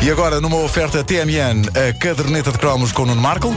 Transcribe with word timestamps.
E 0.00 0.10
agora, 0.10 0.40
numa 0.40 0.58
oferta 0.58 1.02
TMN, 1.02 1.62
a 1.74 1.92
caderneta 1.92 2.52
de 2.52 2.58
cromos 2.58 2.92
com 2.92 3.02
o 3.02 3.06
Nuno 3.06 3.20
Marco. 3.20 3.52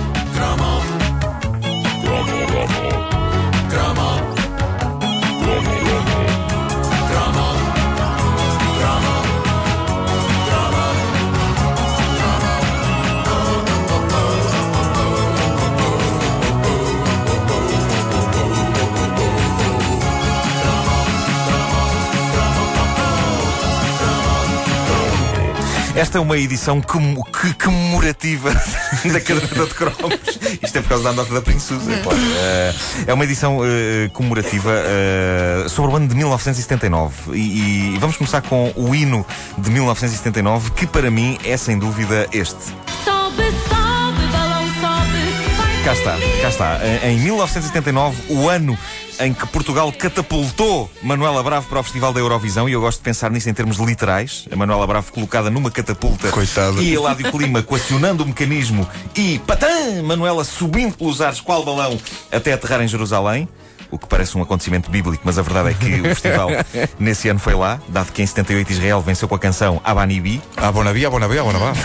Esta 26.01 26.17
é 26.17 26.21
uma 26.21 26.35
edição 26.35 26.81
como- 26.81 27.23
que- 27.25 27.53
comemorativa 27.63 28.51
da 29.05 29.21
caderneta 29.21 29.65
de 29.67 29.73
cromos. 29.75 30.19
Isto 30.63 30.77
é 30.79 30.81
por 30.81 30.89
causa 30.89 31.03
da 31.03 31.13
nota 31.13 31.31
da 31.31 31.41
Princesa, 31.43 31.95
claro. 32.01 32.17
Eh, 32.37 32.73
é 33.05 33.13
uma 33.13 33.23
edição 33.23 33.59
eh, 33.63 34.09
comemorativa 34.11 34.71
eh, 34.73 35.65
sobre 35.69 35.91
o 35.91 35.95
ano 35.95 36.07
de 36.07 36.15
1979. 36.15 37.37
E, 37.37 37.93
e 37.93 37.97
vamos 37.99 38.17
começar 38.17 38.41
com 38.41 38.73
o 38.75 38.95
hino 38.95 39.23
de 39.59 39.69
1979, 39.69 40.71
que 40.71 40.87
para 40.87 41.11
mim 41.11 41.37
é 41.45 41.55
sem 41.55 41.77
dúvida 41.77 42.27
este. 42.33 42.57
Sobe, 43.05 43.43
sobe, 43.69 44.25
balão 44.31 44.65
sobe. 44.81 45.83
Cá 45.85 45.93
está, 45.93 46.17
cá 46.41 46.49
está. 46.49 46.79
Em 47.07 47.19
1979, 47.19 48.17
o 48.33 48.49
ano 48.49 48.75
em 49.21 49.33
que 49.33 49.45
Portugal 49.47 49.91
catapultou 49.91 50.91
Manuela 51.01 51.43
Bravo 51.43 51.67
para 51.67 51.79
o 51.79 51.83
Festival 51.83 52.11
da 52.11 52.19
Eurovisão, 52.19 52.67
e 52.67 52.73
eu 52.73 52.81
gosto 52.81 52.97
de 52.97 53.03
pensar 53.03 53.29
nisso 53.29 53.49
em 53.49 53.53
termos 53.53 53.77
literais. 53.77 54.47
A 54.51 54.55
Manuela 54.55 54.87
Bravo 54.87 55.11
colocada 55.11 55.49
numa 55.49 55.69
catapulta 55.69 56.29
Coitada. 56.29 56.81
e 56.81 56.93
Eládio 56.93 57.31
Clima 57.31 57.61
coacionando 57.61 58.23
o 58.23 58.27
mecanismo 58.27 58.87
e 59.15 59.39
patã! 59.39 60.01
Manuela 60.03 60.43
subindo 60.43 60.95
pelos 60.95 61.21
ares 61.21 61.39
qual 61.39 61.63
balão 61.63 61.99
até 62.31 62.53
aterrar 62.53 62.81
em 62.81 62.87
Jerusalém. 62.87 63.47
O 63.91 63.99
que 63.99 64.07
parece 64.07 64.37
um 64.37 64.41
acontecimento 64.41 64.89
bíblico, 64.89 65.21
mas 65.25 65.37
a 65.37 65.41
verdade 65.41 65.71
é 65.71 65.73
que 65.73 65.99
o 65.99 66.03
festival 66.15 66.49
nesse 66.97 67.27
ano 67.27 67.39
foi 67.39 67.53
lá, 67.53 67.77
dado 67.89 68.11
que 68.13 68.21
em 68.21 68.25
78 68.25 68.71
Israel 68.71 69.01
venceu 69.01 69.27
com 69.27 69.35
a 69.35 69.39
canção 69.39 69.81
Abanibi. 69.83 70.41
Ah, 70.55 70.71
Bonabi, 70.71 71.05
ah, 71.05 71.09
Bonabi, 71.09 71.37
ah, 71.37 71.43
Bonabi. 71.43 71.79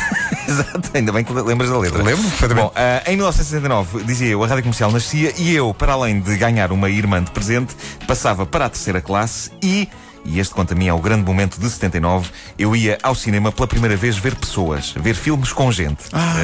Exato, 0.48 0.91
ainda 0.94 1.12
bem 1.12 1.25
que 1.25 1.33
lembras 1.33 1.70
da 1.70 1.78
letra. 1.78 2.02
Lembro 2.02 2.22
perfeitamente. 2.22 2.66
Bom, 2.66 2.72
ah, 2.75 3.02
em 3.06 3.16
1969, 3.16 4.05
dizia 4.05 4.28
eu, 4.28 4.42
a 4.42 4.47
rádio 4.47 4.62
comercial 4.62 4.92
nascia 4.92 5.33
e 5.36 5.55
eu, 5.55 5.75
para 5.75 5.92
além 5.92 6.20
de 6.20 6.36
ganhar 6.36 6.72
uma 6.72 6.89
irmã 6.89 7.22
de 7.22 7.30
presente, 7.30 7.75
passava 8.06 8.47
para 8.47 8.67
a 8.67 8.69
terceira 8.69 9.00
classe 9.00 9.50
e. 9.62 9.89
E 10.27 10.41
este, 10.41 10.55
quanto 10.55 10.72
a 10.72 10.77
mim, 10.77 10.88
é 10.88 10.92
o 10.92 10.98
grande 10.98 11.24
momento 11.24 11.58
de 11.58 11.69
79. 11.69 12.30
Eu 12.58 12.74
ia 12.74 12.98
ao 13.02 13.14
cinema 13.14 13.52
pela 13.52 13.66
primeira 13.66 13.96
vez 13.96 14.16
ver 14.16 14.34
pessoas, 14.34 14.92
ver 14.96 15.14
filmes 15.14 15.52
com 15.52 15.70
gente. 15.70 16.05
Ah, 16.12 16.34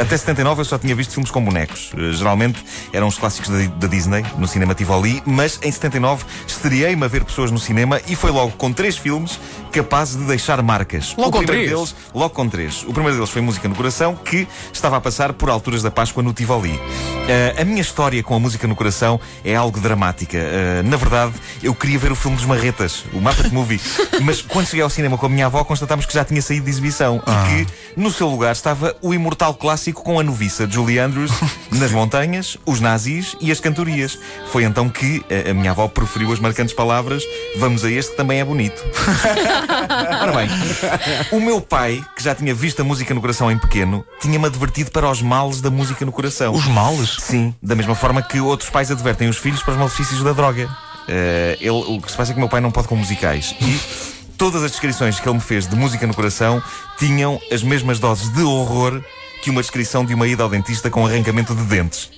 até 0.00 0.16
79 0.16 0.60
eu 0.60 0.64
só 0.64 0.78
tinha 0.78 0.94
visto 0.94 1.12
filmes 1.12 1.30
com 1.30 1.42
bonecos. 1.42 1.90
Eh, 1.96 2.12
geralmente 2.12 2.64
eram 2.92 3.08
os 3.08 3.18
clássicos 3.18 3.50
da, 3.50 3.66
da 3.66 3.86
Disney, 3.86 4.24
no 4.38 4.46
cinema 4.46 4.74
Tivoli, 4.74 5.22
mas 5.26 5.58
em 5.62 5.70
79 5.70 6.24
estreiei-me 6.46 7.04
a 7.04 7.08
ver 7.08 7.24
pessoas 7.24 7.50
no 7.50 7.58
cinema 7.58 8.00
e 8.06 8.16
foi 8.16 8.30
logo 8.30 8.52
com 8.52 8.72
três 8.72 8.96
filmes 8.96 9.38
capazes 9.72 10.16
de 10.16 10.24
deixar 10.24 10.62
marcas. 10.62 11.14
Logo 11.16 11.28
o 11.28 11.40
com 11.40 11.44
três? 11.44 11.68
deles 11.68 11.94
Logo 12.14 12.30
com 12.30 12.48
três. 12.48 12.82
O 12.84 12.92
primeiro 12.92 13.16
deles 13.16 13.30
foi 13.30 13.42
Música 13.42 13.68
no 13.68 13.74
Coração, 13.74 14.14
que 14.14 14.48
estava 14.72 14.96
a 14.96 15.00
passar 15.00 15.32
por 15.32 15.50
alturas 15.50 15.82
da 15.82 15.90
Páscoa 15.90 16.22
no 16.22 16.32
Tivoli. 16.32 16.80
Eh, 17.28 17.56
a 17.58 17.64
minha 17.64 17.80
história 17.80 18.22
com 18.22 18.34
a 18.34 18.38
música 18.38 18.66
no 18.66 18.74
coração 18.74 19.20
é 19.44 19.54
algo 19.54 19.80
dramática. 19.80 20.38
Na 20.84 20.96
verdade, 20.96 21.34
eu 21.62 21.74
queria 21.74 21.98
ver 21.98 22.12
o 22.12 22.16
filme 22.16 22.36
dos 22.36 22.46
Marretas, 22.46 22.85
o 23.12 23.20
Muppet 23.20 23.52
Movie. 23.52 23.80
Mas 24.22 24.42
quando 24.42 24.66
cheguei 24.66 24.82
ao 24.82 24.90
cinema 24.90 25.18
com 25.18 25.26
a 25.26 25.28
minha 25.28 25.46
avó, 25.46 25.62
constatámos 25.64 26.06
que 26.06 26.14
já 26.14 26.24
tinha 26.24 26.40
saído 26.40 26.64
de 26.64 26.70
exibição 26.70 27.22
e 27.26 27.64
que 27.64 27.72
no 28.00 28.10
seu 28.10 28.28
lugar 28.28 28.52
estava 28.52 28.96
o 29.02 29.12
imortal 29.12 29.54
clássico 29.54 30.02
com 30.02 30.20
a 30.20 30.22
noviça 30.22 30.68
Julie 30.68 30.98
Andrews 30.98 31.30
nas 31.72 31.90
montanhas, 31.90 32.56
os 32.64 32.80
nazis 32.80 33.36
e 33.40 33.50
as 33.50 33.60
cantorias. 33.60 34.18
Foi 34.50 34.64
então 34.64 34.88
que 34.88 35.24
eh, 35.28 35.50
a 35.50 35.54
minha 35.54 35.70
avó 35.70 35.88
proferiu 35.88 36.32
as 36.32 36.38
marcantes 36.38 36.74
palavras: 36.74 37.22
Vamos 37.58 37.84
a 37.84 37.90
este 37.90 38.12
que 38.12 38.16
também 38.16 38.40
é 38.40 38.44
bonito. 38.44 38.82
Ora 40.22 40.32
bem, 40.32 40.48
o 41.32 41.40
meu 41.40 41.60
pai, 41.60 42.04
que 42.16 42.22
já 42.22 42.34
tinha 42.34 42.54
visto 42.54 42.80
a 42.80 42.84
música 42.84 43.12
no 43.14 43.20
coração 43.20 43.50
em 43.50 43.58
pequeno, 43.58 44.04
tinha-me 44.20 44.46
advertido 44.46 44.90
para 44.90 45.10
os 45.10 45.22
males 45.22 45.60
da 45.60 45.70
música 45.70 46.04
no 46.04 46.12
coração. 46.12 46.52
Os 46.52 46.66
males? 46.66 47.16
Sim, 47.20 47.54
da 47.62 47.74
mesma 47.74 47.94
forma 47.94 48.22
que 48.22 48.40
outros 48.40 48.70
pais 48.70 48.90
advertem 48.90 49.28
os 49.28 49.36
filhos 49.36 49.62
para 49.62 49.72
os 49.72 49.78
malefícios 49.78 50.22
da 50.22 50.32
droga. 50.32 50.68
Eh, 51.08 51.56
ele, 51.60 51.70
o 51.70 52.00
que 52.00 52.10
se 52.10 52.16
passa 52.16 52.32
é 52.32 52.34
que 52.34 52.40
meu 52.40 52.48
pai 52.48 52.60
não 52.60 52.70
pode 52.70 52.88
com 52.88 52.96
musicais. 52.96 53.54
E 53.60 53.80
todas 54.36 54.62
as 54.62 54.70
descrições 54.72 55.18
que 55.20 55.28
ele 55.28 55.36
me 55.36 55.40
fez 55.42 55.66
de 55.66 55.76
música 55.76 56.06
no 56.06 56.14
coração 56.14 56.62
tinham 56.98 57.40
as 57.52 57.62
mesmas 57.62 57.98
doses 57.98 58.28
de 58.32 58.42
horror 58.42 59.02
que 59.42 59.50
uma 59.50 59.60
descrição 59.60 60.04
de 60.04 60.14
uma 60.14 60.26
ida 60.26 60.42
ao 60.42 60.48
dentista 60.48 60.90
com 60.90 61.06
arrancamento 61.06 61.54
de 61.54 61.62
dentes. 61.64 62.10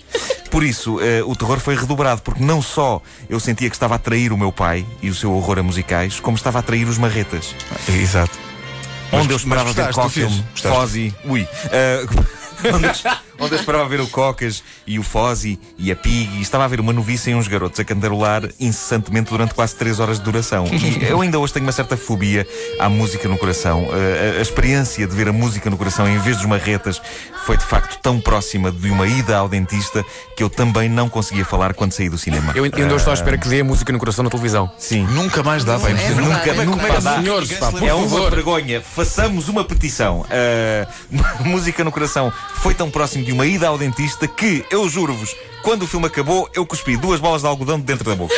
Por 0.50 0.64
isso, 0.64 0.98
eh, 1.02 1.22
o 1.24 1.36
terror 1.36 1.60
foi 1.60 1.76
redobrado, 1.76 2.22
porque 2.22 2.42
não 2.42 2.62
só 2.62 3.02
eu 3.28 3.38
sentia 3.38 3.68
que 3.68 3.76
estava 3.76 3.94
a 3.94 3.96
atrair 3.96 4.32
o 4.32 4.38
meu 4.38 4.50
pai 4.50 4.86
e 5.02 5.10
o 5.10 5.14
seu 5.14 5.32
horror 5.34 5.58
a 5.58 5.62
musicais, 5.62 6.18
como 6.20 6.36
estava 6.38 6.58
a 6.58 6.60
atrair 6.60 6.88
os 6.88 6.96
marretas. 6.96 7.54
Exato. 7.88 8.38
Mas- 9.12 9.22
Onde 9.22 9.32
eu 9.32 9.36
esperava 9.36 9.66
mas 9.66 9.76
ver 9.76 9.92
Cocas, 9.92 10.12
filme? 10.12 10.44
Fozzy, 10.54 11.14
ui. 11.26 11.46
eh, 11.70 12.06
onde, 12.72 12.86
eu, 12.86 12.92
onde 13.38 13.54
eu 13.54 13.58
esperava 13.58 13.88
ver 13.88 14.00
o 14.00 14.06
Cocas 14.08 14.62
e 14.86 14.98
o 14.98 15.02
Fozzy 15.02 15.58
e 15.78 15.90
a 15.92 15.96
Pig 15.96 16.36
e 16.38 16.42
estava 16.42 16.64
a 16.64 16.68
ver 16.68 16.80
uma 16.80 16.92
noviça 16.92 17.30
e 17.30 17.34
uns 17.34 17.48
garotos 17.48 17.78
a 17.80 17.84
cantarolar 17.84 18.48
incessantemente 18.58 19.30
durante 19.30 19.54
quase 19.54 19.74
3 19.76 20.00
horas 20.00 20.18
de 20.18 20.24
duração. 20.24 20.66
E 20.66 21.04
eu 21.04 21.20
ainda 21.20 21.38
hoje 21.38 21.52
tenho 21.52 21.66
uma 21.66 21.72
certa 21.72 21.96
fobia 21.96 22.46
à 22.78 22.88
música 22.88 23.28
no 23.28 23.38
coração. 23.38 23.86
Eh, 23.92 24.34
a, 24.36 24.38
a 24.38 24.42
experiência 24.42 25.06
de 25.06 25.14
ver 25.14 25.28
a 25.28 25.32
música 25.32 25.68
no 25.70 25.76
coração 25.76 26.08
em 26.08 26.18
vez 26.18 26.36
dos 26.36 26.46
marretas 26.46 27.00
foi 27.44 27.56
de 27.56 27.64
facto 27.64 27.98
tão 28.02 28.20
próxima 28.20 28.70
de 28.70 28.90
uma 28.90 29.06
ida 29.06 29.36
ao 29.36 29.48
dentista 29.48 30.04
que 30.36 30.42
eu 30.42 30.50
também 30.50 30.88
não 30.88 31.08
conseguia 31.08 31.44
falar 31.44 31.74
quando 31.74 31.92
saí 31.92 32.08
do 32.08 32.18
cinema. 32.18 32.52
Eu 32.54 32.64
ainda 32.64 32.94
estou 32.94 33.10
à 33.10 33.14
espera 33.14 33.38
que 33.38 33.48
dê 33.48 33.60
a 33.60 33.64
música 33.64 33.92
no 33.92 33.98
coração 33.98 34.22
na 34.24 34.30
televisão. 34.30 34.70
Sim. 34.78 35.06
Nunca 35.12 35.42
mais 35.42 35.64
dá, 35.64 35.78
pá. 35.78 35.88
É 35.90 35.94
verdade. 35.94 36.20
Nunca, 36.20 36.54
Como 36.54 36.76
nunca 36.76 36.86
é 36.94 37.00
dá. 37.00 37.16
senhores, 37.16 37.52
pá, 37.54 37.72
é 37.80 37.94
uma 37.94 38.08
favor. 38.08 38.30
vergonha. 38.30 38.80
Façamos 38.80 39.48
uma 39.48 39.64
petição. 39.64 40.20
Uh, 40.22 41.44
música 41.48 41.82
no 41.84 41.90
coração 41.92 42.32
foi 42.56 42.74
tão 42.74 42.90
próximo 42.90 43.24
de 43.28 43.32
uma 43.32 43.44
ida 43.44 43.68
ao 43.68 43.76
dentista 43.76 44.26
que, 44.26 44.64
eu 44.70 44.88
juro-vos, 44.88 45.36
quando 45.62 45.82
o 45.82 45.86
filme 45.86 46.06
acabou, 46.06 46.48
eu 46.54 46.64
cuspi 46.64 46.96
duas 46.96 47.20
bolas 47.20 47.42
de 47.42 47.46
algodão 47.46 47.78
de 47.78 47.84
dentro 47.84 48.02
da 48.02 48.16
boca. 48.16 48.34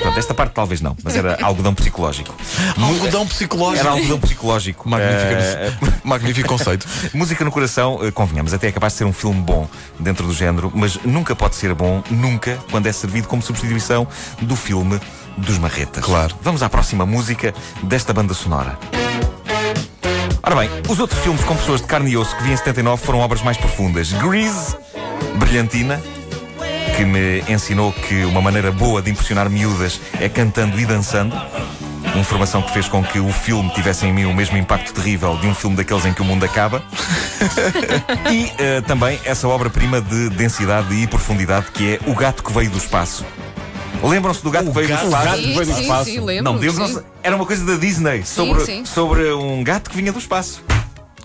Pronto, 0.00 0.16
esta 0.16 0.32
parte 0.32 0.52
talvez 0.52 0.80
não, 0.80 0.96
mas 1.02 1.16
era 1.16 1.36
algodão 1.42 1.74
psicológico. 1.74 2.32
Algodão 2.80 3.26
psicológico. 3.26 3.80
Era 3.80 3.90
algodão 3.90 4.20
psicológico. 4.20 4.88
Magnífico, 4.88 5.24
Uh, 5.24 5.92
magnífico 6.06 6.48
conceito. 6.48 6.86
Música 7.12 7.44
no 7.44 7.50
Coração, 7.50 7.98
eh, 8.00 8.12
convenhamos, 8.12 8.54
até 8.54 8.68
é 8.68 8.72
capaz 8.72 8.92
de 8.92 8.98
ser 8.98 9.06
um 9.06 9.12
filme 9.12 9.40
bom 9.40 9.68
dentro 9.98 10.24
do 10.24 10.32
género, 10.32 10.70
mas 10.72 10.96
nunca 11.04 11.34
pode 11.34 11.56
ser 11.56 11.74
bom, 11.74 12.00
nunca, 12.08 12.56
quando 12.70 12.86
é 12.86 12.92
servido 12.92 13.26
como 13.26 13.42
substituição 13.42 14.06
do 14.40 14.54
filme 14.54 15.00
dos 15.36 15.58
Marretas. 15.58 16.04
Claro. 16.04 16.36
Vamos 16.40 16.62
à 16.62 16.70
próxima 16.70 17.04
música 17.04 17.52
desta 17.82 18.12
banda 18.12 18.34
sonora. 18.34 18.78
Ora 20.46 20.56
bem, 20.56 20.68
os 20.90 20.98
outros 21.00 21.18
filmes 21.20 21.42
com 21.44 21.56
pessoas 21.56 21.80
de 21.80 21.86
carne 21.86 22.10
e 22.10 22.16
osso 22.18 22.36
que 22.36 22.42
vi 22.42 22.52
em 22.52 22.56
79 22.56 23.02
foram 23.02 23.20
obras 23.20 23.40
mais 23.40 23.56
profundas. 23.56 24.12
Grease, 24.12 24.76
Brilhantina, 25.36 25.98
que 26.94 27.02
me 27.02 27.42
ensinou 27.48 27.90
que 27.90 28.26
uma 28.26 28.42
maneira 28.42 28.70
boa 28.70 29.00
de 29.00 29.10
impressionar 29.10 29.48
miúdas 29.48 29.98
é 30.20 30.28
cantando 30.28 30.78
e 30.78 30.84
dançando. 30.84 31.34
Informação 32.14 32.60
que 32.60 32.72
fez 32.74 32.86
com 32.86 33.02
que 33.02 33.18
o 33.18 33.32
filme 33.32 33.70
tivesse 33.70 34.04
em 34.04 34.12
mim 34.12 34.26
o 34.26 34.34
mesmo 34.34 34.58
impacto 34.58 34.92
terrível 34.92 35.34
de 35.38 35.46
um 35.46 35.54
filme 35.54 35.76
daqueles 35.76 36.04
em 36.04 36.12
que 36.12 36.20
o 36.20 36.24
mundo 36.26 36.44
acaba. 36.44 36.82
e 38.30 38.52
eh, 38.58 38.82
também 38.82 39.18
essa 39.24 39.48
obra-prima 39.48 39.98
de 40.02 40.28
densidade 40.28 40.94
e 40.94 41.06
profundidade 41.06 41.70
que 41.72 41.94
é 41.94 42.00
O 42.06 42.14
Gato 42.14 42.44
que 42.44 42.52
Veio 42.52 42.70
do 42.70 42.76
Espaço. 42.76 43.24
Lembram-se 44.08 44.42
do 44.42 44.50
Gato 44.50 44.66
que 44.66 44.72
Veio 44.72 44.88
do 44.88 44.94
Espaço? 44.94 45.36
Sim, 45.36 45.42
veio 45.42 45.66
do 45.66 45.74
sim, 45.74 45.80
espaço. 45.82 46.04
sim, 46.04 46.20
lembro. 46.20 46.44
Não, 46.44 46.58
Deus 46.58 46.76
sim. 46.76 46.86
se- 46.88 47.02
Era 47.22 47.36
uma 47.36 47.46
coisa 47.46 47.64
da 47.64 47.76
Disney 47.76 48.24
sobre, 48.24 48.64
sim. 48.64 48.84
sobre 48.84 49.32
um 49.32 49.62
gato 49.64 49.90
que 49.90 49.96
vinha 49.96 50.12
do 50.12 50.18
espaço. 50.18 50.62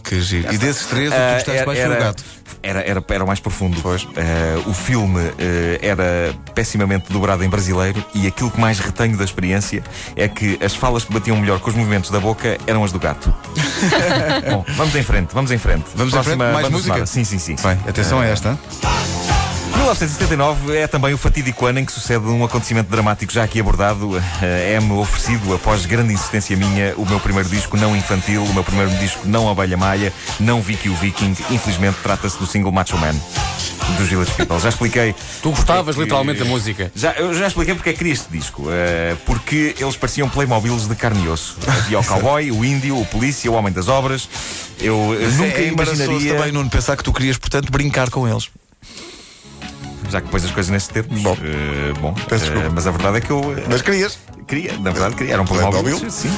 Que 0.04 0.22
giro. 0.22 0.52
E 0.52 0.58
desses 0.58 0.86
três, 0.88 1.10
o 1.10 1.12
que 1.12 1.18
tu 1.18 1.22
Ah, 1.22 1.34
gostaste 1.36 1.66
mais 1.68 1.80
foi 1.80 1.88
o 1.90 2.00
gato. 2.00 2.24
Era, 2.64 2.80
era, 2.82 3.04
era 3.10 3.24
o 3.24 3.28
mais 3.28 3.40
profundo. 3.40 3.80
Pois. 3.82 4.08
Ah, 4.18 4.68
o 4.68 4.74
filme 4.74 5.20
ah, 5.20 5.80
era 5.86 6.34
pessimamente 6.56 7.12
dobrado 7.12 7.44
em 7.44 7.50
brasileiro 7.50 8.04
e 8.16 8.26
aquilo 8.26 8.50
que 8.50 8.60
mais 8.60 8.80
retenho 8.80 9.16
da 9.18 9.24
experiência 9.24 9.84
é 10.16 10.28
que 10.28 10.58
as 10.64 10.74
falas 10.74 11.04
que 11.04 11.14
batiam 11.14 11.38
melhor 11.38 11.60
com 11.60 11.70
os 11.70 11.76
movimentos 11.76 12.10
da 12.10 12.20
boca 12.20 12.58
eram 12.66 12.84
as 12.84 12.92
do 12.92 12.98
gato. 13.00 13.32
Bom, 14.50 14.66
vamos 14.76 14.96
em 14.96 15.04
frente, 15.04 15.30
vamos 15.34 15.52
em 15.52 15.58
frente. 15.58 15.86
Vamos 15.96 16.14
em 16.14 16.24
frente? 16.24 16.38
Mais 16.38 16.56
banda 16.56 16.70
música? 16.70 16.82
sonora. 16.94 17.06
Sim, 17.06 17.24
sim, 17.24 17.38
sim. 17.38 17.56
Bem, 17.62 17.78
atenção 17.88 18.20
a 18.20 18.26
esta. 18.26 18.58
1979 19.94 20.78
é 20.78 20.86
também 20.88 21.14
o 21.16 21.18
fatídico 21.18 21.66
ano 21.66 21.80
em 21.80 21.86
que 21.86 21.92
sucede 21.92 22.24
um 22.28 22.46
acontecimento 22.46 22.90
dramático 22.90 23.34
já 23.34 23.44
aqui 23.44 23.60
abordado. 23.60 24.18
Eh, 24.40 24.74
É-me 24.76 24.92
oferecido, 24.94 25.52
após 25.56 25.86
grande 25.88 26.14
insistência 26.14 26.56
minha, 26.56 26.94
o 26.96 27.06
meu 27.08 27.20
primeiro 27.20 27.50
disco 27.50 27.76
não 27.76 27.96
infantil, 27.96 28.44
o 28.44 28.54
meu 28.54 28.64
primeiro 28.64 28.92
disco 29.00 29.22
não 29.28 29.50
Abelha 29.50 29.76
Maia, 29.76 30.14
não 30.40 30.62
Vicky 30.62 30.90
o 30.90 30.96
Viking. 30.96 31.36
Infelizmente 31.50 31.98
trata-se 32.04 32.38
do 32.38 32.46
single 32.46 32.72
Macho 32.72 32.98
Man 33.00 33.16
dos 33.98 34.08
Village 34.08 34.32
People. 34.34 34.60
Já 34.60 34.70
expliquei. 34.70 35.16
Tu 35.42 35.50
gostavas 35.50 35.96
que- 35.96 36.02
literalmente 36.04 36.40
da 36.40 36.46
música. 36.46 36.92
Já, 36.96 37.14
eu 37.14 37.34
já 37.34 37.48
expliquei 37.48 37.74
porque 37.74 37.90
é 37.90 37.94
que 37.94 37.98
queria 37.98 38.14
este 38.14 38.30
disco. 38.32 38.66
Eh, 38.70 39.16
porque 39.26 39.76
eles 39.80 39.96
pareciam 39.98 40.30
Playmobiles 40.30 40.88
de 40.88 40.96
carne 40.96 41.26
e 41.26 41.28
osso. 41.28 41.58
Havia 41.68 42.00
o 42.00 42.06
cowboy, 42.06 42.52
o 42.52 42.64
índio, 42.64 43.00
o 43.00 43.06
polícia, 43.08 43.52
o 43.52 43.56
homem 43.56 43.74
das 43.74 43.88
obras. 43.88 44.30
Eu 44.80 45.18
eh, 45.20 45.26
nunca 45.36 45.58
é 45.58 45.68
imaginaria. 45.68 46.36
também, 46.36 46.52
Nuno, 46.52 46.70
pensar 46.70 46.96
que 46.96 47.04
tu 47.04 47.12
querias, 47.12 47.38
portanto, 47.38 47.72
brincar 47.72 48.12
com 48.12 48.28
eles. 48.28 48.50
Já 50.10 50.22
que 50.22 50.28
pôs 50.30 50.44
as 50.44 50.52
coisas 50.52 50.72
nesses 50.72 50.88
termos. 50.88 51.22
Bom. 51.22 51.38
Eh, 51.44 51.94
bom 52.00 52.14
Peço 52.28 52.46
eh, 52.46 52.48
desculpa. 52.50 52.70
mas 52.74 52.88
a 52.88 52.92
verdade 52.92 53.18
é 53.18 53.22
que 53.22 53.30
eu. 53.32 53.56
eh, 53.58 53.64
Mas 53.70 53.82
querias. 53.82 54.18
Queria, 54.48 54.74
na 54.80 54.90
verdade 54.90 55.14
queria. 55.16 55.34
Eram 55.36 55.46
Playmobil. 55.46 55.82
Playmobil? 55.84 56.10
Sim, 56.10 56.30
sim. 56.30 56.34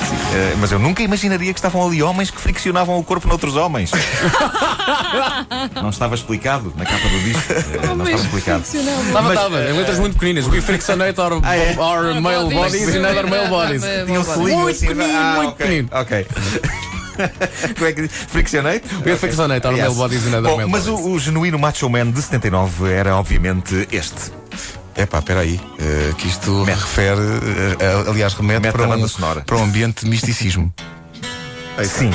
Mas 0.60 0.70
eu 0.74 0.78
nunca 0.80 1.02
imaginaria 1.02 1.54
que 1.54 1.60
estavam 1.60 1.86
ali 1.88 2.04
homens 2.04 2.30
que 2.30 2.42
friccionavam 2.42 3.00
o 3.00 3.04
corpo 3.06 3.26
noutros 3.28 3.56
homens. 3.56 3.90
não 5.82 5.90
estava 5.90 6.16
explicado 6.16 6.74
na 6.76 6.86
capa 6.86 7.08
do 7.08 7.20
disco. 7.22 7.54
Não 7.96 8.04
estava 8.06 8.22
explicado. 8.24 8.64
Estava, 8.64 9.22
Mas, 9.22 9.38
estava, 9.38 9.62
em 9.70 9.74
letras 9.78 10.00
muito 10.00 10.14
pequeninas. 10.16 10.46
We 10.48 10.60
frictionate 10.62 11.20
our, 11.22 11.40
Ah, 11.44 11.56
é? 11.56 11.76
our 11.80 12.20
male 12.20 12.54
bodies 12.54 12.94
in 12.94 13.00
other 13.06 13.28
male 13.30 13.48
bodies. 13.48 13.82
Tinha 14.06 14.20
um 14.20 14.24
selinho 14.26 14.60
Muito 14.60 14.76
assim. 14.76 14.88
pequenino, 14.88 15.18
ah, 15.18 15.34
muito 15.38 15.50
ok, 15.52 15.58
pequenino. 15.66 15.90
Ok. 15.94 16.28
Como 17.76 17.88
é 17.88 17.94
que 17.94 18.02
diz? 18.04 18.12
Friccionate? 18.12 18.84
We 19.06 19.16
frictionate 19.18 19.66
our 19.68 19.76
male 19.76 19.94
bodies 19.94 20.26
other 20.28 20.42
Bom, 20.42 20.68
mas 20.68 20.88
o, 20.88 20.96
o 20.96 21.20
genuíno 21.20 21.60
Macho 21.60 21.90
Man 21.90 22.12
de 22.12 22.22
79 22.22 22.92
era 22.92 23.16
obviamente 23.18 23.88
este. 23.92 24.32
Epá, 24.96 25.20
espera 25.20 25.40
aí, 25.40 25.60
eh, 25.80 26.14
que 26.18 26.28
isto 26.28 26.64
refere, 26.64 27.22
eh, 27.80 28.10
aliás, 28.10 28.34
remete 28.34 28.62
Mete 28.62 28.74
para 28.74 28.84
a 28.84 28.88
banda 28.88 29.06
um, 29.06 29.08
sonora. 29.08 29.42
para 29.42 29.58
um 29.58 29.64
ambiente 29.64 30.04
de 30.04 30.10
misticismo. 30.10 30.72
Sim. 31.84 32.12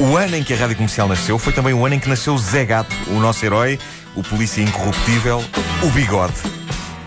O 0.00 0.16
ano 0.16 0.36
em 0.36 0.42
que 0.42 0.52
a 0.54 0.56
Rádio 0.56 0.76
Comercial 0.76 1.08
nasceu 1.08 1.38
foi 1.38 1.52
também 1.52 1.74
o 1.74 1.84
ano 1.84 1.94
em 1.94 1.98
que 1.98 2.08
nasceu 2.08 2.36
Zé 2.38 2.64
Gato, 2.64 2.94
o 3.08 3.20
nosso 3.20 3.44
herói, 3.44 3.78
o 4.14 4.22
polícia 4.22 4.62
incorruptível, 4.62 5.44
o 5.82 5.90
Bigode. 5.90 6.34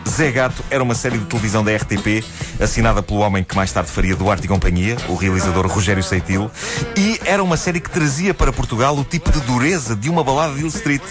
Zé 0.08 0.32
Gato 0.32 0.64
era 0.70 0.82
uma 0.82 0.96
série 0.96 1.18
de 1.18 1.25
televisão 1.25 1.64
da 1.64 1.75
RTP, 1.75 2.24
assinada 2.60 3.02
pelo 3.02 3.20
homem 3.20 3.44
que 3.44 3.56
mais 3.56 3.72
tarde 3.72 3.90
faria 3.90 4.16
Duarte 4.16 4.46
e 4.46 4.48
Companhia, 4.48 4.98
o 5.08 5.16
realizador 5.16 5.68
Rogério 5.68 6.04
Seitil, 6.04 6.50
e 6.98 7.20
era 7.26 7.44
uma 7.44 7.58
série 7.58 7.80
que 7.80 7.90
trazia 7.90 8.34
para 8.34 8.52
Portugal 8.52 8.98
o 8.98 9.04
tipo 9.04 9.32
de 9.32 9.40
dureza 9.42 9.96
de 9.96 10.10
uma 10.10 10.24
balada 10.24 10.54
de 10.54 10.62
Hill 10.62 10.68
Street. 10.68 11.02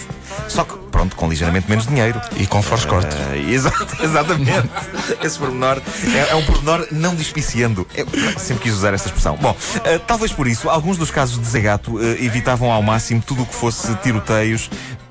Só 0.47 0.63
que, 0.63 0.75
pronto, 0.91 1.15
com 1.15 1.27
ligeiramente 1.27 1.69
menos 1.69 1.87
dinheiro. 1.87 2.19
E 2.37 2.45
com 2.45 2.61
forte 2.61 2.87
corte. 2.87 3.15
Ah, 3.15 3.37
exato, 3.51 4.03
exatamente. 4.03 4.69
Esse 5.21 5.37
pormenor 5.37 5.81
é, 6.15 6.31
é 6.31 6.35
um 6.35 6.45
pormenor 6.45 6.87
não 6.91 7.15
despiciando. 7.15 7.87
Eu 7.95 8.05
sempre 8.37 8.63
quis 8.63 8.73
usar 8.73 8.93
esta 8.93 9.07
expressão. 9.07 9.35
Bom, 9.37 9.55
ah, 9.77 9.99
talvez 10.05 10.31
por 10.31 10.47
isso, 10.47 10.69
alguns 10.69 10.97
dos 10.97 11.11
casos 11.11 11.39
de 11.39 11.47
Zé 11.47 11.61
Gato 11.61 11.97
ah, 11.97 12.23
evitavam 12.23 12.71
ao 12.71 12.81
máximo 12.81 13.21
tudo 13.25 13.43
o 13.43 13.45
que 13.45 13.55
fosse 13.55 13.93
tiroteios, 13.97 14.69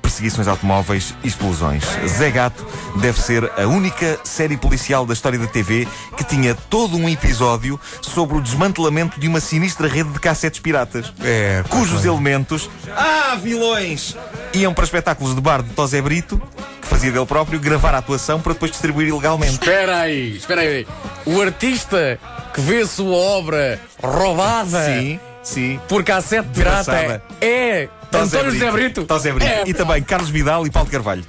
perseguições 0.09 0.47
automóveis 0.47 1.13
e 1.23 1.27
explosões. 1.27 1.83
Zé 2.07 2.31
Gato 2.31 2.65
deve 2.95 3.21
ser 3.21 3.49
a 3.55 3.67
única 3.67 4.19
série 4.23 4.57
policial 4.57 5.05
da 5.05 5.13
história 5.13 5.37
da 5.37 5.45
TV 5.45 5.87
que 6.17 6.23
tinha 6.23 6.55
todo 6.55 6.97
um 6.97 7.07
episódio 7.07 7.79
sobre 8.01 8.35
o 8.35 8.41
desmantelamento 8.41 9.19
de 9.19 9.27
uma 9.27 9.39
sinistra 9.39 9.87
rede 9.87 10.09
de 10.09 10.19
cassetes 10.19 10.59
piratas. 10.59 11.13
É, 11.23 11.63
cujos 11.69 12.05
elementos, 12.05 12.67
ah, 12.97 13.37
vilões, 13.39 14.17
iam 14.51 14.73
para 14.73 14.83
espetáculos 14.83 15.35
de 15.35 15.41
bar 15.41 15.61
de 15.61 15.69
Tosé 15.69 16.01
Brito, 16.01 16.41
que 16.81 16.87
fazia 16.87 17.11
dele 17.11 17.27
próprio, 17.27 17.59
gravar 17.59 17.93
a 17.93 17.99
atuação 17.99 18.41
para 18.41 18.53
depois 18.53 18.71
distribuir 18.71 19.09
ilegalmente. 19.09 19.53
Espera 19.53 19.99
aí, 19.99 20.37
espera 20.37 20.61
aí. 20.61 20.87
O 21.23 21.39
artista 21.39 22.19
que 22.51 22.61
vê 22.61 22.81
a 22.81 22.87
sua 22.87 23.15
obra 23.15 23.79
roubada 24.01 24.85
Sim, 24.85 25.19
sim. 25.43 25.79
por 25.87 26.03
cassete 26.03 26.47
pirata 26.49 26.77
Desgraçada. 26.91 27.23
é 27.41 27.89
António 28.13 28.51
José 28.51 28.71
Brito. 28.71 29.03
Tosé 29.05 29.31
Brito. 29.31 29.49
É, 29.49 29.63
e 29.67 29.73
também 29.73 30.01
Carlos 30.03 30.29
Vidal 30.29 30.65
e 30.65 30.69
Paulo 30.71 30.87
de 30.87 30.91
Carvalho. 30.91 31.23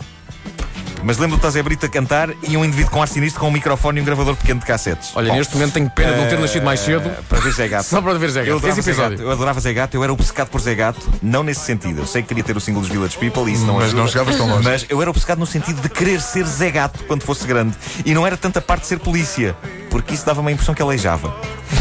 Mas 1.03 1.17
lembro 1.17 1.39
do 1.39 1.41
Tosé 1.41 1.63
Brito 1.63 1.87
a 1.87 1.89
cantar 1.89 2.29
e 2.47 2.59
um 2.59 2.65
indivíduo 2.65 2.91
com 2.91 3.01
ar 3.01 3.09
sinistro 3.09 3.41
com 3.41 3.49
um 3.49 3.51
microfone 3.51 3.99
e 3.99 4.03
um 4.03 4.05
gravador 4.05 4.37
pequeno 4.37 4.61
de 4.61 4.67
cassetes. 4.67 5.13
Olha, 5.15 5.31
Bom, 5.31 5.39
neste 5.39 5.55
momento 5.57 5.73
tenho 5.73 5.89
pena 5.89 6.13
de 6.13 6.19
não 6.21 6.29
ter 6.29 6.39
nascido 6.39 6.63
mais 6.63 6.81
cedo. 6.81 7.09
eh, 7.09 7.19
Para 7.27 7.41
ver 7.41 7.53
Zé 7.53 7.69
Gato. 7.69 7.85
Só 7.89 8.03
para 8.03 8.13
ver 8.19 8.29
Zé 8.31 8.41
Eu 8.41 8.45
Gato. 8.45 8.57
adorava, 8.59 8.81
Esse 8.81 8.93
Zé 8.93 9.03
Gato. 9.09 9.23
eu 9.23 9.31
adorava 9.31 9.61
Zé 9.61 9.73
Gato, 9.73 9.95
eu 9.97 10.05
era 10.05 10.13
obcecado 10.13 10.49
por 10.49 10.61
Zé 10.61 10.75
Gato, 10.75 11.11
não 11.23 11.43
nesse 11.43 11.61
sentido. 11.61 12.01
Eu 12.03 12.07
sei 12.07 12.21
que 12.21 12.29
queria 12.29 12.45
ter 12.45 12.55
o 12.55 12.61
single 12.61 12.83
dos 12.83 12.91
Village 12.91 13.17
People 13.17 13.51
e 13.51 13.55
isso 13.55 13.65
não 13.65 13.77
Mas 13.77 13.85
ajuda. 13.85 14.01
não 14.03 14.09
chegavas 14.09 14.37
tão 14.37 14.47
longe. 14.47 14.63
Mas 14.69 14.87
eu 14.91 15.01
era 15.01 15.11
obcecado 15.11 15.39
no 15.39 15.47
sentido 15.47 15.81
de 15.81 15.89
querer 15.89 16.21
ser 16.21 16.45
Zé 16.45 16.71
Gato 16.71 17.03
quando 17.05 17.23
fosse 17.23 17.47
grande. 17.47 17.75
E 18.05 18.13
não 18.13 18.27
era 18.27 18.37
tanta 18.37 18.61
parte 18.61 18.83
de 18.83 18.89
ser 18.89 18.99
polícia, 18.99 19.57
porque 19.91 20.15
isso 20.15 20.25
dava-me 20.25 20.49
a 20.49 20.53
impressão 20.53 20.75
que 20.75 20.81
aleijava. 20.81 21.35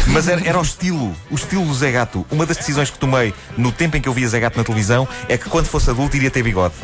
Mas 0.08 0.28
era, 0.28 0.46
era 0.46 0.58
o 0.58 0.62
estilo, 0.62 1.14
o 1.30 1.34
estilo 1.34 1.64
do 1.64 1.74
Zé 1.74 1.92
Gato. 1.92 2.26
Uma 2.30 2.44
das 2.44 2.56
decisões 2.56 2.90
que 2.90 2.98
tomei 2.98 3.32
no 3.56 3.70
tempo 3.70 3.96
em 3.96 4.00
que 4.00 4.08
eu 4.08 4.12
via 4.12 4.28
Zé 4.28 4.40
Gato 4.40 4.58
na 4.58 4.64
televisão 4.64 5.06
é 5.28 5.38
que 5.38 5.48
quando 5.48 5.66
fosse 5.66 5.88
adulto 5.90 6.16
iria 6.16 6.30
ter 6.30 6.42
bigode. 6.42 6.74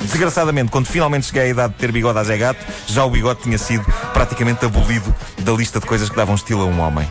Desgraçadamente, 0.00 0.70
quando 0.70 0.86
finalmente 0.86 1.26
cheguei 1.26 1.42
à 1.42 1.48
idade 1.48 1.72
de 1.72 1.78
ter 1.78 1.90
bigode 1.90 2.18
a 2.18 2.24
Zé 2.24 2.36
Gato, 2.36 2.64
já 2.86 3.04
o 3.04 3.10
bigode 3.10 3.40
tinha 3.40 3.58
sido 3.58 3.84
praticamente 4.12 4.64
abolido 4.64 5.14
da 5.40 5.52
lista 5.52 5.80
de 5.80 5.86
coisas 5.86 6.08
que 6.08 6.16
davam 6.16 6.34
estilo 6.34 6.62
a 6.62 6.66
um 6.66 6.80
homem. 6.80 7.08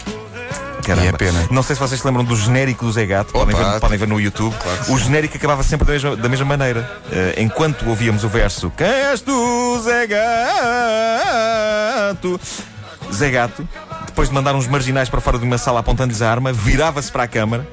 Caramba. 0.84 1.06
E 1.06 1.10
é 1.10 1.12
pena. 1.14 1.48
Não 1.50 1.64
sei 1.64 1.76
se 1.76 1.82
vocês 1.82 2.00
se 2.00 2.06
lembram 2.06 2.24
do 2.26 2.36
genérico 2.36 2.86
do 2.86 2.92
Zé 2.92 3.06
Gato, 3.06 3.32
podem 3.32 3.56
ver, 3.56 3.80
podem 3.80 3.98
ver 3.98 4.08
no 4.08 4.20
YouTube. 4.20 4.54
Claro 4.62 4.84
que 4.84 4.92
o 4.92 4.98
genérico 5.00 5.38
acabava 5.38 5.64
sempre 5.64 5.88
da 5.88 5.94
mesma, 5.94 6.16
da 6.16 6.30
mesma 6.30 6.46
maneira. 6.46 7.02
Eh, 7.12 7.36
enquanto 7.38 7.88
ouvíamos 7.88 8.24
o 8.24 8.30
verso 8.30 8.72
Quem 8.76 8.86
és 8.88 9.22
tu, 9.22 9.80
Zé 9.82 10.06
Gato? 12.08 12.40
Zé 13.12 13.32
Gato, 13.32 13.68
depois 14.06 14.30
de 14.30 14.36
mandar 14.36 14.56
uns 14.56 14.68
marginais 14.68 15.10
para 15.10 15.22
fora 15.22 15.40
de 15.40 15.44
uma 15.44 15.58
sala 15.58 15.80
apontando-lhes 15.80 16.22
a 16.22 16.30
arma, 16.30 16.54
virava-se 16.54 17.12
para 17.12 17.24
a 17.24 17.28
câmara, 17.28 17.68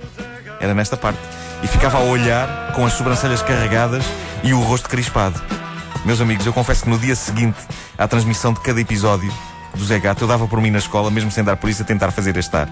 era 0.59 0.75
nesta 0.75 0.97
parte, 0.97 1.19
e 1.63 1.67
ficava 1.67 1.99
a 1.99 2.03
olhar 2.03 2.73
com 2.75 2.87
as 2.87 2.95
sobrancelhas 2.95 3.43
carregadas 3.43 4.05
e 4.43 4.53
o 4.53 4.61
rosto 4.61 4.89
crispado. 4.89 5.41
Meus 6.05 6.21
amigos, 6.21 6.47
eu 6.47 6.53
confesso 6.53 6.85
que 6.85 6.91
no 6.91 6.99
dia 6.99 7.15
seguinte 7.15 7.59
à 7.99 8.09
transmissão 8.09 8.53
de 8.53 8.61
cada 8.61 8.81
episódio 8.81 9.33
do 9.75 9.85
Zé 9.85 9.99
Gato, 9.99 10.25
eu 10.25 10.29
dava 10.29 10.47
por 10.49 10.61
mim 10.61 10.71
na 10.71 10.79
escola, 10.79 11.11
mesmo 11.11 11.31
sem 11.31 11.45
dar 11.45 11.57
por 11.57 11.69
isso, 11.69 11.83
a 11.83 11.85
tentar 11.85 12.11
fazer 12.11 12.37
este 12.37 12.57
ar. 12.57 12.69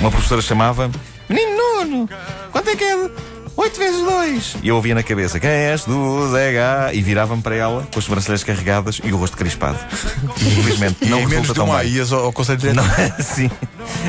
Uma 0.00 0.10
professora 0.10 0.40
chamava-me 0.40 0.94
Menino 1.28 1.56
Nuno, 1.56 2.08
quanto 2.50 2.70
é 2.70 2.76
que 2.76 2.84
é? 2.84 3.10
8 3.56 3.78
vezes 3.78 4.00
2. 4.02 4.56
E 4.62 4.68
eu 4.68 4.76
ouvia 4.76 4.94
na 4.94 5.02
cabeça 5.02 5.38
Quem 5.38 5.50
és 5.50 5.84
tu, 5.84 6.28
Zé? 6.30 6.52
E 6.94 7.02
virava-me 7.02 7.42
para 7.42 7.54
ela 7.54 7.86
com 7.92 7.98
as 7.98 8.04
sobrancelhas 8.04 8.42
carregadas 8.42 9.00
e 9.04 9.12
o 9.12 9.16
rosto 9.16 9.36
crispado. 9.36 9.78
Infelizmente, 10.40 10.96
E 11.02 11.08
não 11.08 11.18
em 11.20 11.26
menos 11.26 11.48
resulta 11.48 11.60
de 11.60 11.66
tão 11.66 11.78
bem. 11.78 11.88
ias 11.92 12.12
ao, 12.12 12.24
ao 12.26 12.32
Conselho 12.32 12.58
de. 12.58 12.72
Não, 12.72 12.84
sim, 13.20 13.50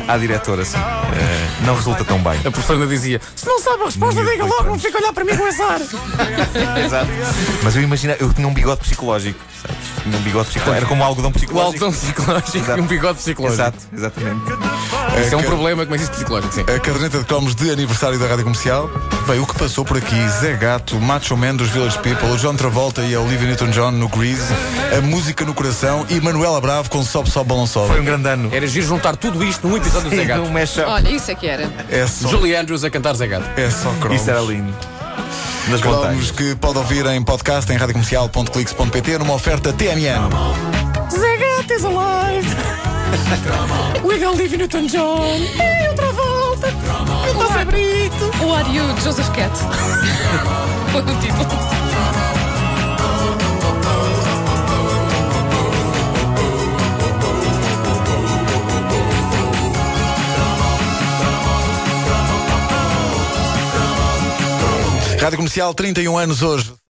à 0.07 0.17
diretora, 0.17 0.63
sim. 0.63 0.77
Eh, 0.77 1.65
não 1.65 1.75
resulta 1.75 2.03
tão 2.05 2.19
bem. 2.19 2.39
A 2.39 2.51
professora 2.51 2.87
dizia: 2.87 3.19
Se 3.35 3.45
não 3.45 3.59
sabe 3.59 3.81
a 3.83 3.85
resposta, 3.85 4.23
diga 4.23 4.45
logo, 4.45 4.63
não 4.63 4.79
fica 4.79 4.97
a 4.97 5.01
olhar 5.01 5.13
para 5.13 5.23
mim 5.25 5.35
com 5.35 5.47
esse 5.47 5.61
ar. 5.61 5.79
Exato. 6.85 7.07
Mas 7.63 7.75
eu 7.75 7.81
imagino, 7.81 8.15
eu 8.19 8.33
tinha 8.33 8.47
um 8.47 8.53
bigode 8.53 8.81
psicológico. 8.81 9.39
Sabes? 9.61 9.77
Tinha 10.03 10.17
um 10.17 10.21
bigode 10.21 10.47
psicológico. 10.49 10.75
Era 10.77 10.85
como 10.85 11.01
um 11.01 11.05
algodão 11.05 11.29
O 11.29 11.33
psicológico. 11.33 11.85
algodão 11.85 11.91
psicológico 11.91 12.57
Exato. 12.57 12.79
e 12.79 12.81
um 12.81 12.85
bigode 12.87 13.17
psicológico. 13.19 13.61
Exato, 13.61 13.77
exatamente. 13.93 14.41
Isso 15.25 15.33
é 15.33 15.37
um 15.37 15.43
problema, 15.43 15.83
como 15.83 15.95
é 15.95 15.97
que 15.97 16.03
existe 16.03 16.15
psicológico, 16.15 16.53
sim. 16.53 16.61
A 16.61 16.79
caderneta 16.79 17.19
de 17.19 17.25
cromos 17.25 17.55
de 17.55 17.69
aniversário 17.71 18.19
da 18.19 18.27
Rádio 18.27 18.43
Comercial. 18.43 18.89
Bem, 19.27 19.39
o 19.39 19.45
que 19.47 19.55
passou 19.57 19.85
por 19.85 19.97
aqui? 19.97 20.15
Zé 20.41 20.53
Gato, 20.55 20.99
Macho 20.99 21.37
Man 21.37 21.55
dos 21.55 21.69
Village 21.69 21.97
People, 21.99 22.29
o 22.31 22.37
John 22.37 22.55
Travolta 22.55 23.01
e 23.01 23.15
a 23.15 23.19
Olivia 23.21 23.47
Newton-John 23.47 23.91
no 23.91 24.09
Grease, 24.09 24.41
a 24.97 25.01
música 25.01 25.45
no 25.45 25.53
coração 25.53 26.05
e 26.09 26.19
Manuela 26.19 26.59
Bravo 26.59 26.89
com 26.89 27.01
Sobe, 27.03 27.29
Sobe, 27.29 27.49
Balão 27.49 27.65
Sobe. 27.65 27.87
Foi 27.87 28.01
um 28.01 28.05
grande 28.05 28.27
ano. 28.27 28.49
Era 28.53 28.67
giro 28.67 28.85
juntar 28.85 29.15
tudo 29.15 29.43
isto 29.43 29.67
num 29.67 29.77
episódio 29.77 30.09
do 30.09 30.15
Zé 30.15 30.25
Gato. 30.25 30.43
Olha, 30.87 31.09
isso 31.09 31.31
é 31.31 31.35
que 31.35 31.47
era. 31.47 31.71
É 31.89 32.05
só, 32.07 32.27
Julie 32.27 32.55
Andrews 32.55 32.83
a 32.83 32.89
cantar 32.89 33.13
Zé 33.13 33.27
Gato. 33.27 33.45
é 33.57 33.69
só 33.69 33.89
cromos. 34.01 34.21
Isso 34.21 34.29
era 34.29 34.41
lindo. 34.41 34.73
Nas 35.67 35.81
Cromos 35.81 35.99
montanhas. 35.99 36.31
que 36.31 36.55
pode 36.55 36.77
ouvir 36.77 37.05
em 37.07 37.21
podcast 37.23 37.71
em 37.71 37.77
radiocomercial.clix.pt 37.77 39.17
numa 39.17 39.33
oferta 39.33 39.71
TMN. 39.71 40.29
Zé 41.09 41.37
Gato 41.37 41.73
is 41.73 41.83
alive! 41.85 42.47
With 44.03 44.25
Olivia 44.25 44.57
Newton-John! 44.57 45.37
E 45.37 45.87
outra 45.89 46.11
volta! 46.11 46.67
Eu 47.25 47.31
estou 47.31 47.59
a 47.59 47.65
Brito! 47.65 48.31
O 48.45 48.53
Are 48.53 48.75
You 48.75 48.93
de 48.93 49.03
Joseph 49.03 49.29
Cat. 49.29 49.51
Foi 50.91 51.01
o 51.01 51.19
título. 51.19 51.47
Rádio 65.23 65.37
Comercial, 65.37 65.73
31 65.73 66.17
anos 66.17 66.41
hoje. 66.41 66.73